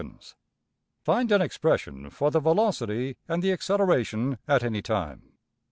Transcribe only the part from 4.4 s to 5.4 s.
at any time.